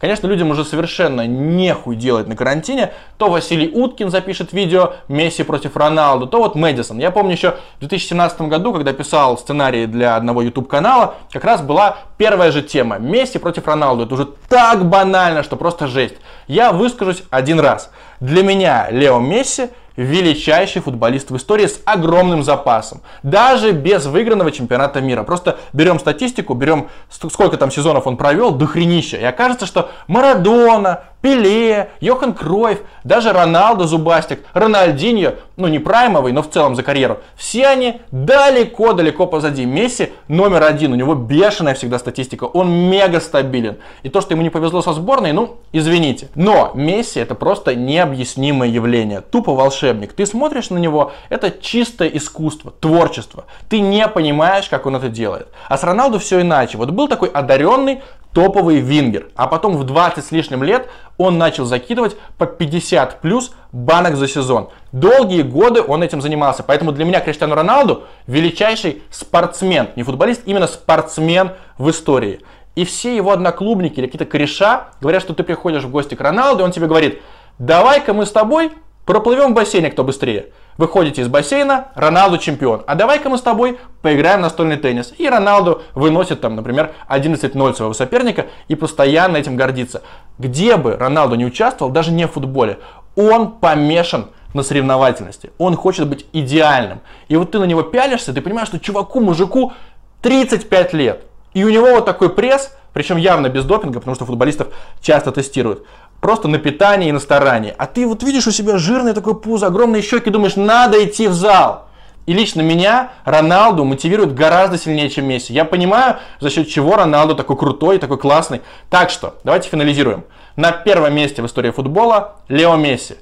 Конечно, 0.00 0.26
людям 0.26 0.50
уже 0.50 0.64
совершенно 0.64 1.26
нехуй 1.26 1.96
делать 1.96 2.28
на 2.28 2.36
карантине. 2.36 2.92
То 3.16 3.28
Василий 3.28 3.70
Уткин 3.72 4.10
запишет 4.10 4.52
видео 4.52 4.94
Месси 5.08 5.42
против 5.42 5.76
Роналду, 5.76 6.26
то 6.26 6.38
вот 6.38 6.54
Мэдисон. 6.54 6.98
Я 6.98 7.10
помню 7.10 7.32
еще 7.32 7.56
в 7.76 7.80
2017 7.80 8.42
году, 8.42 8.72
когда 8.72 8.92
писал 8.92 9.38
сценарий 9.38 9.86
для 9.86 10.16
одного 10.16 10.42
YouTube 10.42 10.68
канала, 10.68 11.14
как 11.32 11.44
раз 11.44 11.62
была 11.62 11.98
первая 12.18 12.50
же 12.50 12.62
тема. 12.62 12.98
Месси 12.98 13.38
против 13.38 13.66
Роналду. 13.66 14.04
Это 14.04 14.14
уже 14.14 14.26
так 14.48 14.84
банально, 14.88 15.42
что 15.42 15.56
просто 15.56 15.86
жесть. 15.86 16.16
Я 16.46 16.72
выскажусь 16.72 17.22
один 17.30 17.60
раз. 17.60 17.90
Для 18.20 18.42
меня 18.42 18.88
Лео 18.90 19.18
Месси 19.18 19.70
величайший 19.96 20.82
футболист 20.82 21.30
в 21.30 21.36
истории 21.36 21.66
с 21.66 21.80
огромным 21.84 22.42
запасом. 22.42 23.00
Даже 23.22 23.72
без 23.72 24.06
выигранного 24.06 24.52
чемпионата 24.52 25.00
мира. 25.00 25.22
Просто 25.22 25.58
берем 25.72 25.98
статистику, 25.98 26.54
берем 26.54 26.88
сколько 27.10 27.56
там 27.56 27.70
сезонов 27.70 28.06
он 28.06 28.16
провел, 28.16 28.52
дохренища. 28.52 29.16
И 29.16 29.24
окажется, 29.24 29.66
что 29.66 29.90
Марадона, 30.06 31.04
Пеле, 31.26 31.90
Йохан 31.98 32.34
Кройф, 32.34 32.82
даже 33.02 33.32
Роналдо 33.32 33.88
Зубастик, 33.88 34.44
Рональдиньо, 34.52 35.32
ну 35.56 35.66
не 35.66 35.80
праймовый, 35.80 36.30
но 36.30 36.40
в 36.40 36.50
целом 36.50 36.76
за 36.76 36.84
карьеру, 36.84 37.18
все 37.34 37.66
они 37.66 38.00
далеко-далеко 38.12 39.26
позади. 39.26 39.64
Месси 39.64 40.12
номер 40.28 40.62
один, 40.62 40.92
у 40.92 40.94
него 40.94 41.16
бешеная 41.16 41.74
всегда 41.74 41.98
статистика, 41.98 42.44
он 42.44 42.70
мега 42.70 43.18
стабилен. 43.18 43.78
И 44.04 44.08
то, 44.08 44.20
что 44.20 44.34
ему 44.34 44.42
не 44.44 44.50
повезло 44.50 44.82
со 44.82 44.92
сборной, 44.92 45.32
ну, 45.32 45.56
извините. 45.72 46.28
Но 46.36 46.70
Месси 46.74 47.18
это 47.18 47.34
просто 47.34 47.74
необъяснимое 47.74 48.68
явление, 48.68 49.20
тупо 49.20 49.52
волшебник. 49.52 50.12
Ты 50.12 50.26
смотришь 50.26 50.70
на 50.70 50.78
него, 50.78 51.10
это 51.28 51.50
чистое 51.50 52.08
искусство, 52.08 52.70
творчество. 52.70 53.46
Ты 53.68 53.80
не 53.80 54.06
понимаешь, 54.06 54.68
как 54.68 54.86
он 54.86 54.94
это 54.94 55.08
делает. 55.08 55.48
А 55.68 55.76
с 55.76 55.82
Роналду 55.82 56.20
все 56.20 56.42
иначе. 56.42 56.78
Вот 56.78 56.90
был 56.90 57.08
такой 57.08 57.30
одаренный, 57.30 58.02
топовый 58.36 58.80
вингер. 58.80 59.30
А 59.34 59.46
потом 59.46 59.78
в 59.78 59.84
20 59.84 60.22
с 60.22 60.30
лишним 60.30 60.62
лет 60.62 60.90
он 61.16 61.38
начал 61.38 61.64
закидывать 61.64 62.18
по 62.36 62.44
50 62.44 63.22
плюс 63.22 63.52
банок 63.72 64.16
за 64.16 64.28
сезон. 64.28 64.68
Долгие 64.92 65.40
годы 65.40 65.80
он 65.80 66.02
этим 66.02 66.20
занимался. 66.20 66.62
Поэтому 66.62 66.92
для 66.92 67.06
меня 67.06 67.20
Криштиану 67.20 67.54
Роналду 67.54 68.02
величайший 68.26 69.02
спортсмен. 69.10 69.88
Не 69.96 70.02
футболист, 70.02 70.42
именно 70.44 70.66
спортсмен 70.66 71.52
в 71.78 71.88
истории. 71.88 72.42
И 72.74 72.84
все 72.84 73.16
его 73.16 73.32
одноклубники 73.32 74.00
или 74.00 74.04
какие-то 74.04 74.26
кореша 74.26 74.88
говорят, 75.00 75.22
что 75.22 75.32
ты 75.32 75.42
приходишь 75.42 75.84
в 75.84 75.90
гости 75.90 76.14
к 76.14 76.20
Роналду, 76.20 76.60
и 76.60 76.66
он 76.66 76.72
тебе 76.72 76.88
говорит, 76.88 77.22
давай-ка 77.58 78.12
мы 78.12 78.26
с 78.26 78.32
тобой 78.32 78.70
проплывем 79.06 79.52
в 79.52 79.54
бассейне, 79.54 79.90
кто 79.90 80.04
быстрее. 80.04 80.50
Выходите 80.76 81.22
из 81.22 81.28
бассейна, 81.28 81.88
Роналду 81.94 82.36
чемпион. 82.36 82.82
А 82.86 82.94
давай-ка 82.94 83.30
мы 83.30 83.38
с 83.38 83.42
тобой 83.42 83.78
поиграем 84.02 84.40
в 84.40 84.42
настольный 84.42 84.76
теннис. 84.76 85.14
И 85.16 85.26
Роналду 85.26 85.80
выносит 85.94 86.42
там, 86.42 86.54
например, 86.54 86.92
11-0 87.08 87.74
своего 87.74 87.94
соперника 87.94 88.46
и 88.68 88.74
постоянно 88.74 89.38
этим 89.38 89.56
гордится. 89.56 90.02
Где 90.38 90.76
бы 90.76 90.96
Роналду 90.96 91.36
не 91.36 91.46
участвовал, 91.46 91.90
даже 91.90 92.12
не 92.12 92.26
в 92.26 92.32
футболе, 92.32 92.78
он 93.14 93.52
помешан 93.52 94.26
на 94.52 94.62
соревновательности. 94.62 95.50
Он 95.56 95.76
хочет 95.76 96.08
быть 96.08 96.26
идеальным. 96.32 97.00
И 97.28 97.36
вот 97.36 97.52
ты 97.52 97.58
на 97.58 97.64
него 97.64 97.82
пялишься, 97.82 98.34
ты 98.34 98.42
понимаешь, 98.42 98.68
что 98.68 98.78
чуваку, 98.78 99.20
мужику 99.20 99.72
35 100.20 100.92
лет. 100.92 101.24
И 101.54 101.64
у 101.64 101.70
него 101.70 101.86
вот 101.86 102.04
такой 102.04 102.28
пресс, 102.28 102.76
причем 102.92 103.16
явно 103.16 103.48
без 103.48 103.64
допинга, 103.64 104.00
потому 104.00 104.14
что 104.14 104.26
футболистов 104.26 104.68
часто 105.00 105.32
тестируют 105.32 105.86
просто 106.20 106.48
на 106.48 106.58
питание 106.58 107.08
и 107.08 107.12
на 107.12 107.20
старание. 107.20 107.74
А 107.78 107.86
ты 107.86 108.06
вот 108.06 108.22
видишь 108.22 108.46
у 108.46 108.50
себя 108.50 108.78
жирный 108.78 109.12
такой 109.12 109.38
пузо, 109.38 109.66
огромные 109.66 110.02
щеки, 110.02 110.30
думаешь, 110.30 110.56
надо 110.56 111.04
идти 111.04 111.28
в 111.28 111.34
зал. 111.34 111.86
И 112.26 112.32
лично 112.32 112.60
меня 112.60 113.12
Роналду 113.24 113.84
мотивирует 113.84 114.34
гораздо 114.34 114.78
сильнее, 114.78 115.08
чем 115.08 115.26
Месси. 115.26 115.52
Я 115.52 115.64
понимаю, 115.64 116.16
за 116.40 116.50
счет 116.50 116.68
чего 116.68 116.96
Роналду 116.96 117.36
такой 117.36 117.56
крутой, 117.56 117.98
такой 117.98 118.18
классный. 118.18 118.62
Так 118.90 119.10
что, 119.10 119.36
давайте 119.44 119.68
финализируем. 119.68 120.24
На 120.56 120.72
первом 120.72 121.14
месте 121.14 121.40
в 121.40 121.46
истории 121.46 121.70
футбола 121.70 122.36
Лео 122.48 122.74
Месси. 122.76 123.14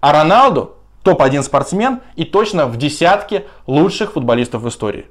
А 0.00 0.12
Роналду 0.12 0.76
топ-1 1.02 1.42
спортсмен 1.42 2.00
и 2.14 2.24
точно 2.24 2.66
в 2.66 2.76
десятке 2.76 3.46
лучших 3.66 4.12
футболистов 4.12 4.62
в 4.62 4.68
истории. 4.68 5.06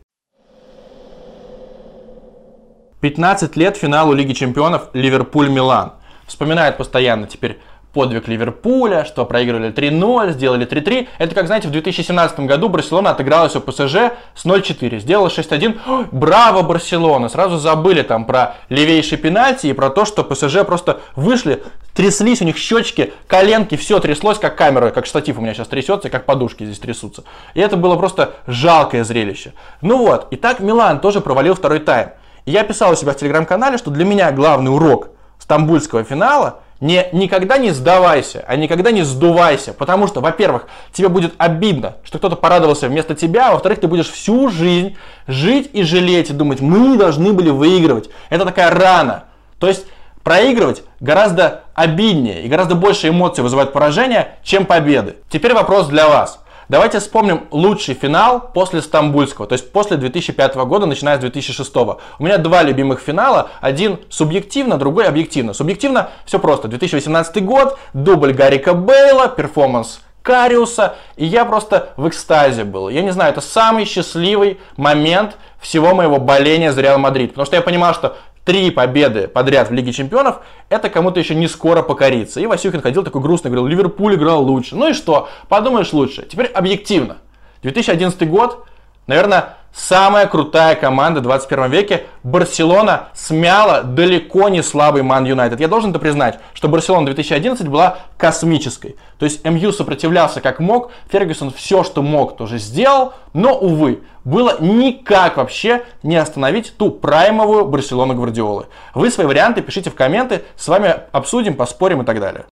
15 3.01 3.55
лет 3.57 3.77
финалу 3.77 4.13
Лиги 4.13 4.33
Чемпионов 4.33 4.89
Ливерпуль-Милан 4.93 5.93
вспоминают 6.31 6.77
постоянно 6.77 7.27
теперь 7.27 7.59
подвиг 7.91 8.29
Ливерпуля, 8.29 9.03
что 9.03 9.25
проигрывали 9.25 9.69
3-0, 9.69 10.31
сделали 10.31 10.65
3-3. 10.65 11.09
Это, 11.17 11.35
как 11.35 11.47
знаете, 11.47 11.67
в 11.67 11.71
2017 11.71 12.39
году 12.41 12.69
Барселона 12.69 13.09
отыгралась 13.09 13.53
у 13.57 13.59
ПСЖ 13.59 14.13
с 14.33 14.45
0-4, 14.45 14.99
сделала 14.99 15.27
6-1. 15.27 16.07
Браво, 16.13 16.61
Барселона! 16.61 17.27
Сразу 17.27 17.57
забыли 17.57 18.01
там 18.03 18.23
про 18.23 18.55
левейший 18.69 19.17
пенальти 19.17 19.67
и 19.67 19.73
про 19.73 19.89
то, 19.89 20.05
что 20.05 20.23
ПСЖ 20.23 20.65
просто 20.65 21.01
вышли, 21.17 21.63
тряслись, 21.93 22.41
у 22.41 22.45
них 22.45 22.57
щечки, 22.57 23.11
коленки, 23.27 23.75
все 23.75 23.99
тряслось, 23.99 24.37
как 24.39 24.55
камера, 24.55 24.91
как 24.91 25.05
штатив 25.05 25.37
у 25.37 25.41
меня 25.41 25.53
сейчас 25.53 25.67
трясется, 25.67 26.09
как 26.09 26.25
подушки 26.25 26.63
здесь 26.63 26.79
трясутся. 26.79 27.25
И 27.55 27.59
это 27.59 27.75
было 27.75 27.97
просто 27.97 28.35
жалкое 28.47 29.03
зрелище. 29.03 29.51
Ну 29.81 29.97
вот, 29.97 30.27
и 30.31 30.37
так 30.37 30.61
Милан 30.61 31.01
тоже 31.01 31.19
провалил 31.19 31.55
второй 31.55 31.79
тайм. 31.79 32.11
И 32.45 32.51
я 32.51 32.63
писал 32.63 32.93
у 32.93 32.95
себя 32.95 33.11
в 33.11 33.17
телеграм-канале, 33.17 33.77
что 33.77 33.91
для 33.91 34.05
меня 34.05 34.31
главный 34.31 34.73
урок– 34.73 35.09
стамбульского 35.41 36.03
финала, 36.03 36.59
не, 36.79 37.07
никогда 37.11 37.57
не 37.57 37.71
сдавайся, 37.71 38.43
а 38.47 38.55
никогда 38.55 38.91
не 38.91 39.03
сдувайся. 39.03 39.73
Потому 39.73 40.07
что, 40.07 40.21
во-первых, 40.21 40.67
тебе 40.93 41.09
будет 41.09 41.33
обидно, 41.37 41.95
что 42.03 42.17
кто-то 42.17 42.35
порадовался 42.35 42.87
вместо 42.87 43.15
тебя, 43.15 43.49
а 43.49 43.51
во-вторых, 43.53 43.79
ты 43.79 43.87
будешь 43.87 44.09
всю 44.09 44.49
жизнь 44.49 44.97
жить 45.27 45.69
и 45.73 45.83
жалеть, 45.83 46.31
и 46.31 46.33
думать, 46.33 46.59
мы 46.59 46.97
должны 46.97 47.33
были 47.33 47.49
выигрывать. 47.49 48.09
Это 48.29 48.45
такая 48.45 48.71
рана. 48.71 49.25
То 49.59 49.67
есть 49.67 49.85
проигрывать 50.23 50.83
гораздо 50.99 51.63
обиднее 51.75 52.43
и 52.43 52.47
гораздо 52.47 52.75
больше 52.75 53.09
эмоций 53.09 53.43
вызывает 53.43 53.73
поражение, 53.73 54.39
чем 54.43 54.65
победы. 54.65 55.15
Теперь 55.29 55.53
вопрос 55.53 55.87
для 55.87 56.07
вас. 56.07 56.40
Давайте 56.71 56.99
вспомним 56.99 57.47
лучший 57.51 57.95
финал 57.95 58.39
после 58.39 58.81
Стамбульского, 58.81 59.45
то 59.45 59.51
есть 59.51 59.73
после 59.73 59.97
2005 59.97 60.55
года, 60.55 60.85
начиная 60.85 61.17
с 61.17 61.19
2006. 61.19 61.75
У 61.75 61.97
меня 62.23 62.37
два 62.37 62.63
любимых 62.63 63.01
финала, 63.01 63.49
один 63.59 63.99
субъективно, 64.07 64.77
другой 64.77 65.05
объективно. 65.05 65.51
Субъективно 65.51 66.11
все 66.23 66.39
просто. 66.39 66.69
2018 66.69 67.43
год, 67.43 67.77
дубль 67.93 68.31
Гарика 68.31 68.73
Бейла, 68.73 69.27
перформанс 69.27 69.99
Кариуса, 70.21 70.95
и 71.17 71.25
я 71.25 71.43
просто 71.43 71.89
в 71.97 72.07
экстазе 72.07 72.63
был. 72.63 72.87
Я 72.87 73.01
не 73.01 73.11
знаю, 73.11 73.33
это 73.33 73.41
самый 73.41 73.83
счастливый 73.83 74.57
момент 74.77 75.35
всего 75.59 75.93
моего 75.93 76.19
боления 76.19 76.71
за 76.71 76.79
Реал 76.79 76.99
Мадрид, 76.99 77.31
потому 77.31 77.47
что 77.47 77.57
я 77.57 77.61
понимал, 77.61 77.93
что 77.93 78.15
три 78.43 78.71
победы 78.71 79.27
подряд 79.27 79.69
в 79.69 79.73
Лиге 79.73 79.91
Чемпионов, 79.91 80.41
это 80.69 80.89
кому-то 80.89 81.19
еще 81.19 81.35
не 81.35 81.47
скоро 81.47 81.81
покориться. 81.81 82.39
И 82.39 82.45
Васюхин 82.45 82.81
ходил 82.81 83.03
такой 83.03 83.21
грустный, 83.21 83.51
говорил, 83.51 83.67
Ливерпуль 83.67 84.15
играл 84.15 84.43
лучше. 84.43 84.75
Ну 84.75 84.89
и 84.89 84.93
что? 84.93 85.29
Подумаешь 85.47 85.93
лучше. 85.93 86.25
Теперь 86.29 86.47
объективно. 86.47 87.17
2011 87.61 88.27
год, 88.27 88.65
наверное, 89.07 89.57
самая 89.73 90.27
крутая 90.27 90.75
команда 90.75 91.19
в 91.19 91.23
21 91.23 91.69
веке. 91.69 92.05
Барселона 92.23 93.09
смяла 93.13 93.83
далеко 93.83 94.49
не 94.49 94.61
слабый 94.61 95.03
Ман 95.03 95.25
Юнайтед. 95.25 95.59
Я 95.59 95.67
должен 95.67 95.91
это 95.91 95.99
признать, 95.99 96.39
что 96.53 96.67
Барселона 96.67 97.05
2011 97.05 97.67
была 97.67 97.97
космической. 98.17 98.95
То 99.17 99.25
есть 99.25 99.43
МЮ 99.45 99.71
сопротивлялся 99.71 100.41
как 100.41 100.59
мог, 100.59 100.91
Фергюсон 101.09 101.51
все, 101.51 101.83
что 101.83 102.01
мог, 102.01 102.37
тоже 102.37 102.57
сделал, 102.57 103.13
но, 103.33 103.57
увы, 103.57 104.01
было 104.23 104.57
никак 104.59 105.37
вообще 105.37 105.83
не 106.03 106.17
остановить 106.17 106.75
ту 106.77 106.91
праймовую 106.91 107.65
Барселону 107.65 108.13
Гвардиолы. 108.13 108.67
Вы 108.93 109.09
свои 109.09 109.25
варианты 109.25 109.61
пишите 109.61 109.89
в 109.89 109.95
комменты, 109.95 110.43
с 110.55 110.67
вами 110.67 110.95
обсудим, 111.11 111.55
поспорим 111.55 112.01
и 112.01 112.05
так 112.05 112.19
далее. 112.19 112.45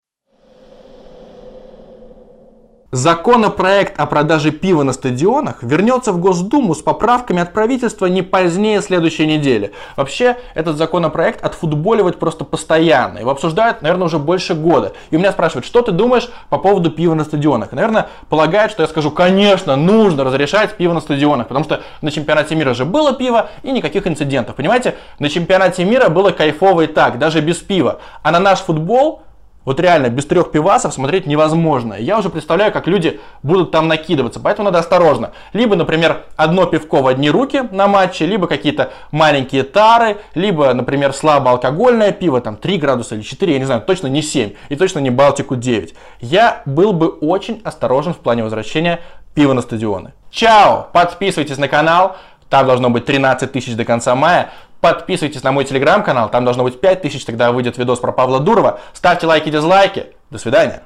Законопроект 2.90 4.00
о 4.00 4.06
продаже 4.06 4.50
пива 4.50 4.82
на 4.82 4.94
стадионах 4.94 5.62
вернется 5.62 6.10
в 6.10 6.18
Госдуму 6.18 6.74
с 6.74 6.80
поправками 6.80 7.42
от 7.42 7.52
правительства 7.52 8.06
не 8.06 8.22
позднее 8.22 8.80
следующей 8.80 9.26
недели. 9.26 9.72
Вообще, 9.96 10.38
этот 10.54 10.78
законопроект 10.78 11.44
отфутболивают 11.44 12.18
просто 12.18 12.44
постоянно. 12.44 13.18
Его 13.18 13.30
обсуждают, 13.30 13.82
наверное, 13.82 14.06
уже 14.06 14.18
больше 14.18 14.54
года. 14.54 14.94
И 15.10 15.16
у 15.16 15.18
меня 15.18 15.32
спрашивают, 15.32 15.66
что 15.66 15.82
ты 15.82 15.92
думаешь 15.92 16.30
по 16.48 16.56
поводу 16.56 16.90
пива 16.90 17.12
на 17.12 17.24
стадионах? 17.24 17.72
Наверное, 17.72 18.08
полагают, 18.30 18.72
что 18.72 18.82
я 18.82 18.88
скажу, 18.88 19.10
конечно, 19.10 19.76
нужно 19.76 20.24
разрешать 20.24 20.74
пиво 20.78 20.94
на 20.94 21.02
стадионах, 21.02 21.48
потому 21.48 21.66
что 21.66 21.82
на 22.00 22.10
чемпионате 22.10 22.54
мира 22.54 22.72
же 22.72 22.86
было 22.86 23.12
пиво 23.12 23.50
и 23.62 23.70
никаких 23.70 24.06
инцидентов. 24.06 24.56
Понимаете, 24.56 24.94
на 25.18 25.28
чемпионате 25.28 25.84
мира 25.84 26.08
было 26.08 26.30
кайфово 26.30 26.80
и 26.80 26.86
так, 26.86 27.18
даже 27.18 27.42
без 27.42 27.58
пива. 27.58 27.98
А 28.22 28.30
на 28.30 28.38
наш 28.40 28.60
футбол 28.60 29.20
вот 29.68 29.80
реально, 29.80 30.08
без 30.08 30.24
трех 30.24 30.50
пивасов 30.50 30.94
смотреть 30.94 31.26
невозможно. 31.26 31.92
Я 31.92 32.18
уже 32.18 32.30
представляю, 32.30 32.72
как 32.72 32.86
люди 32.86 33.20
будут 33.42 33.70
там 33.70 33.86
накидываться, 33.86 34.40
поэтому 34.40 34.64
надо 34.64 34.78
осторожно. 34.78 35.32
Либо, 35.52 35.76
например, 35.76 36.24
одно 36.36 36.64
пивко 36.64 37.02
в 37.02 37.06
одни 37.06 37.28
руки 37.28 37.68
на 37.70 37.86
матче, 37.86 38.24
либо 38.24 38.46
какие-то 38.46 38.92
маленькие 39.10 39.64
тары, 39.64 40.16
либо, 40.34 40.72
например, 40.72 41.12
слабоалкогольное 41.12 42.12
пиво, 42.12 42.40
там 42.40 42.56
3 42.56 42.78
градуса 42.78 43.14
или 43.14 43.20
4, 43.20 43.52
я 43.52 43.58
не 43.58 43.66
знаю, 43.66 43.82
точно 43.82 44.06
не 44.06 44.22
7 44.22 44.52
и 44.70 44.76
точно 44.76 45.00
не 45.00 45.10
Балтику 45.10 45.54
9. 45.54 45.94
Я 46.22 46.62
был 46.64 46.94
бы 46.94 47.08
очень 47.08 47.60
осторожен 47.62 48.14
в 48.14 48.18
плане 48.20 48.44
возвращения 48.44 49.00
пива 49.34 49.52
на 49.52 49.60
стадионы. 49.60 50.14
Чао! 50.30 50.88
Подписывайтесь 50.94 51.58
на 51.58 51.68
канал, 51.68 52.16
там 52.48 52.66
должно 52.66 52.88
быть 52.88 53.04
13 53.04 53.52
тысяч 53.52 53.74
до 53.74 53.84
конца 53.84 54.14
мая. 54.14 54.50
Подписывайтесь 54.80 55.42
на 55.42 55.52
мой 55.52 55.64
телеграм-канал, 55.64 56.30
там 56.30 56.44
должно 56.44 56.62
быть 56.62 56.80
5000, 56.80 57.24
тогда 57.24 57.52
выйдет 57.52 57.78
видос 57.78 57.98
про 57.98 58.12
Павла 58.12 58.38
Дурова. 58.40 58.80
Ставьте 58.92 59.26
лайки, 59.26 59.50
дизлайки. 59.50 60.06
До 60.30 60.38
свидания. 60.38 60.82